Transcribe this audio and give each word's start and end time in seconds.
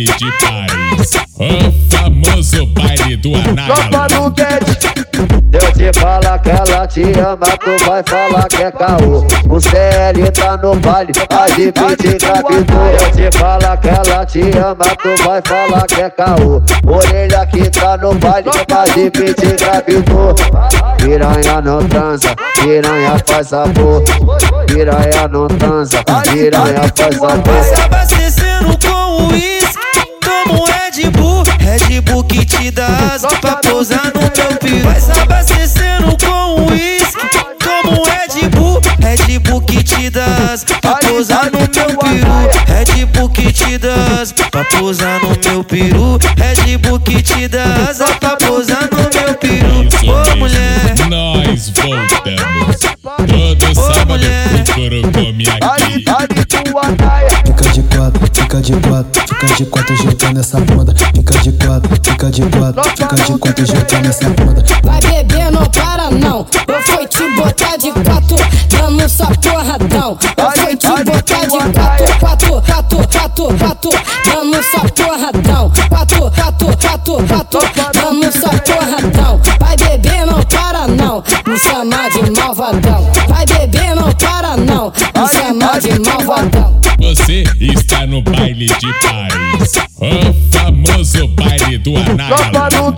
baile 0.00 0.04
de 0.04 0.32
Paris. 0.38 1.12
O 1.36 1.90
famoso 1.90 2.66
baile 2.66 3.16
do 3.16 3.30
guete. 4.30 5.00
Eu 5.52 5.72
te 5.72 6.00
fala 6.00 6.38
que 6.38 6.50
ela 6.50 6.86
te 6.86 7.02
ama, 7.18 7.46
tu 7.58 7.84
vai 7.84 8.02
falar 8.06 8.48
que 8.48 8.62
é 8.62 8.70
caô. 8.70 9.26
O 9.48 9.60
CL 9.60 10.30
tá 10.32 10.56
no 10.56 10.76
baile, 10.76 11.12
a 11.28 11.46
de 11.46 11.72
pente 11.72 12.08
engravidou. 12.08 12.86
Eu 12.86 13.10
te 13.10 13.38
fala 13.38 13.76
que 13.76 13.88
ela 13.88 14.24
te 14.24 14.40
ama, 14.58 14.84
tu 15.02 15.24
vai 15.24 15.42
falar 15.44 15.86
que 15.86 16.00
é 16.00 16.10
caô. 16.10 16.62
Orelha 16.86 17.46
que 17.46 17.68
tá 17.70 17.96
no 17.96 18.14
baile, 18.14 18.48
a 18.48 18.84
de 18.94 19.10
pente 19.10 19.46
engravidou. 19.46 20.34
Piranha 20.98 21.60
não 21.60 21.86
transa, 21.88 22.34
piranha 22.62 23.16
faz 23.26 23.52
amor. 23.52 24.02
Piranha 24.66 25.28
não 25.30 25.48
transa, 25.48 26.02
piranha 26.32 26.92
faz 26.96 27.18
Vai 27.18 27.32
amor. 27.32 27.64
se 27.64 27.80
abastecendo 27.80 28.78
com 28.78 29.26
uísque 29.28 29.79
Como 30.44 30.64
Red 30.64 31.10
Bull 31.10 31.42
Red 31.58 32.00
Bull 32.02 32.24
que 32.24 32.44
te 32.44 32.70
dá 32.70 32.86
asa 33.14 33.28
Pra 33.28 33.56
pousar 33.56 34.12
no 34.14 34.20
meu 34.20 34.58
piru 34.58 34.84
Vai 34.84 35.00
se 35.00 35.10
abastecendo 35.18 36.16
com 36.24 36.66
uísque. 36.66 37.26
Como 37.62 38.04
Red 38.04 38.48
Bull 38.50 38.80
Red 39.00 39.38
Bull 39.40 39.60
que 39.62 39.82
te 39.82 40.10
dá 40.10 40.24
asa 40.52 40.66
Pra 40.80 40.96
pousar 40.96 41.50
no 41.50 41.58
meu 41.58 41.68
peru 41.68 42.50
Red 42.66 43.06
Bull 43.06 43.28
que 43.30 43.52
te 43.52 43.78
dá 43.78 43.94
asa 44.20 44.34
Pra 44.50 44.64
pousar 44.64 45.20
no 45.20 45.28
meu 45.28 45.64
peru 45.64 46.18
Red 46.36 46.78
Bull 46.78 47.00
que 47.00 47.22
te 47.22 47.48
dá 47.48 47.64
asa 47.88 48.06
Pra 48.18 48.36
pousar 48.36 48.88
no 48.90 48.98
meu 48.98 49.34
peru 49.34 49.88
Ô 50.08 50.36
mulher 50.36 50.80
nós 51.10 51.70
voltamos. 51.70 52.76
Todo 53.02 53.74
sábado 53.74 54.06
mulher. 54.06 54.64
o 54.68 54.74
couro 54.74 55.02
de 58.70 58.88
quatro, 58.88 59.22
fica 59.26 59.46
de 59.54 59.64
quatro 59.66 59.96
jogando 59.96 60.40
essa 60.40 60.60
bunda. 60.60 60.94
Fica 61.14 61.38
de 61.38 61.52
quatro, 61.52 61.90
fica 62.04 62.30
de 62.30 62.42
quatro, 62.42 62.82
fica 62.90 63.16
de 63.16 63.38
quatro 63.38 63.66
jogando 63.66 64.06
essa 64.06 64.30
bunda. 64.30 64.64
Vai 64.84 65.00
beber, 65.00 65.50
não 65.50 65.66
para 65.66 66.10
não. 66.10 66.46
Eu 66.68 66.82
fui 66.82 67.06
te 67.08 67.28
botar 67.34 67.76
de 67.76 67.90
quatro, 67.90 68.36
dando 68.68 69.08
só 69.08 69.26
porradão. 69.26 70.16
Eu 70.36 70.50
fui 70.52 70.76
te 70.76 70.86
botar 70.86 71.40
de 71.40 71.48
quatro, 71.48 72.18
quatro, 72.20 72.62
quatro, 72.62 73.08
quatro, 73.08 73.58
quatro, 73.58 73.90
dando 74.24 74.62
só 74.62 75.04
porradão. 75.04 75.72
Quatro, 75.88 76.30
quatro, 76.30 76.76
quatro, 76.76 77.26
quatro, 77.26 77.60
dando 77.92 78.32
só 78.32 78.48
porradão. 78.48 79.40
Vai 79.58 79.76
beber, 79.76 80.26
não 80.26 80.42
para 80.44 80.86
não. 80.86 81.24
Me 81.46 81.58
chamar 81.58 82.08
de 82.10 82.30
malvadão. 82.30 83.10
Vai 83.28 83.46
beber, 83.46 83.96
não 83.96 84.12
para 84.12 84.56
não. 84.56 84.92
Me 85.16 85.28
chamar 85.28 85.80
de 85.80 85.98
malvadão. 85.98 86.79
Você 87.10 87.42
está 87.60 88.06
no 88.06 88.22
baile 88.22 88.66
de 88.66 88.92
Paris. 89.02 89.74
O 89.96 90.56
famoso 90.56 91.26
baile 91.34 91.76
do 91.78 91.96
anal. 91.96 92.92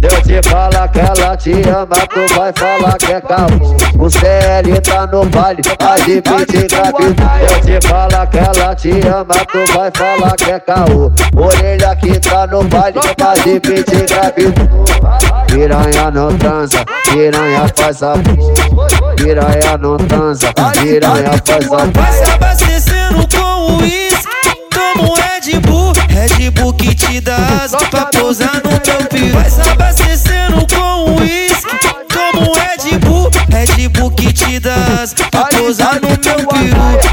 Deus 0.00 0.14
te 0.24 0.48
fala 0.48 0.88
que 0.88 0.98
ela 0.98 1.36
te 1.36 1.52
ama, 1.68 1.94
tu 2.08 2.34
vai 2.34 2.52
falar 2.56 2.98
que 2.98 3.12
é 3.12 3.20
caô. 3.20 3.76
O 4.04 4.10
CL 4.10 4.80
tá 4.82 5.06
no 5.06 5.24
baile, 5.26 5.62
a 5.78 5.94
de 5.96 6.20
pente 6.20 6.56
engravidou. 6.56 7.14
Deus 7.14 7.80
te 7.80 7.88
fala 7.88 8.26
que 8.26 8.38
ela 8.38 8.74
te 8.74 8.90
ama, 9.06 9.34
tu 9.46 9.72
vai 9.72 9.90
falar 9.94 10.36
que 10.36 10.50
é 10.50 10.58
caô. 10.58 11.12
Orelha 11.36 11.94
que 11.94 12.18
tá 12.18 12.48
no 12.48 12.64
baile, 12.64 12.98
a 12.98 13.34
de 13.34 13.60
pente 13.60 13.94
engravidou. 13.94 14.84
Piranha 15.48 16.10
não 16.10 16.36
transa, 16.38 16.84
piranha 17.10 17.66
faz 17.76 18.02
amor. 18.02 18.54
Piranha 19.16 19.78
não 19.80 19.96
transa, 19.96 20.52
piranha 20.80 21.42
faz 21.44 21.66
amor. 21.66 21.90
Vai 21.92 22.12
se 22.12 22.30
abastecendo 22.30 23.26
com 23.28 23.78
uísque 23.78 24.28
Como 24.72 25.14
Red 25.14 25.60
Bull 25.60 25.92
Red 26.08 26.50
Bull 26.50 26.72
que 26.74 26.94
te 26.94 27.20
dá 27.20 27.36
asa 27.64 27.78
Pra 27.90 28.06
pousar 28.06 28.60
no 28.62 28.70
meu 28.70 28.80
peru 28.80 29.32
Vai 29.32 29.50
se 29.50 29.68
abastecendo 29.68 30.66
com 30.74 31.16
uísque 31.16 31.76
Como 32.12 32.52
Red 32.54 32.98
Bull 32.98 33.30
Red 33.50 33.88
Bull 33.88 34.10
que 34.12 34.32
te 34.32 34.60
dá 34.60 34.74
asa 35.02 35.14
Pra 35.30 35.44
pousar 35.46 36.00
no 36.00 36.08
meu 36.08 36.18
peru 36.18 36.44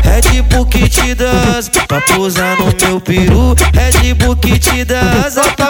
Red 0.04 0.42
Bull 0.44 0.66
que 0.66 0.90
te 0.90 1.16
dá 1.16 1.32
asa 1.58 1.72
Pra 1.88 2.02
pousar 2.02 2.58
no 2.58 2.66
meu 2.66 3.00
peru 3.02 3.56
Red 3.74 4.14
Bull 4.16 4.36
que 4.36 4.60
te 4.60 4.86
dá 4.86 5.00
asa 5.26 5.42
Pra 5.56 5.65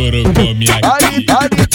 aqui. 0.00 1.70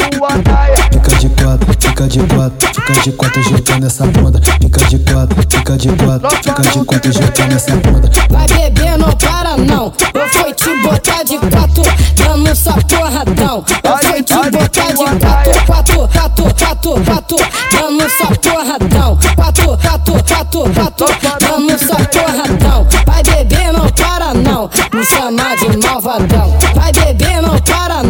Fica 0.91 1.15
de 1.15 1.29
quatro, 1.29 1.73
fica 1.79 2.07
de 2.07 2.19
quatro, 2.19 2.67
fica 2.73 3.01
de 3.01 3.11
quatro 3.11 3.43
jogando 3.43 3.85
essa 3.85 4.05
bunda. 4.07 4.41
Fica 4.61 4.85
de 4.85 4.99
quatro, 4.99 5.41
fica 5.49 5.77
de 5.77 5.89
quatro, 5.89 6.29
fica 6.43 6.61
de 6.61 6.85
quatro 6.85 7.11
jogando 7.13 7.53
essa 7.53 7.75
bunda. 7.75 8.09
Vai 8.29 8.47
beber, 8.47 8.97
não 8.97 9.11
para 9.11 9.57
não. 9.57 9.93
Eu 10.13 10.29
fui 10.29 10.53
te 10.53 10.69
botar 10.81 11.23
de 11.23 11.37
quatro, 11.37 11.83
dando 12.15 12.55
só 12.55 12.73
porradão. 12.73 13.63
Eu 13.83 13.97
fui 14.09 14.23
te 14.23 14.33
botar 14.33 14.87
de 14.87 14.95
quatro, 14.95 15.65
quatro, 15.65 16.07
quatro, 16.07 16.55
quatro, 16.55 17.03
quatro, 17.05 17.37
dando 17.71 18.09
só 18.09 18.27
porradão. 18.41 19.19
Quatro, 19.35 19.77
quatro, 19.77 20.23
quatro, 20.23 20.73
quatro, 20.73 21.07
dando 21.39 21.79
só 21.79 21.95
porradão. 21.95 22.87
Vai 23.05 23.23
beber, 23.23 23.71
não 23.71 23.87
para 23.89 24.33
não. 24.33 24.69
Me 24.93 25.05
chamar 25.05 25.55
de 25.57 25.77
malvadão 25.77 26.55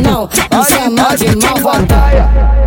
não, 0.06 0.30
isso 0.62 0.76
é 0.76 0.90
nó 0.90 1.16
de 1.16 1.36
malvadaia. 1.36 2.65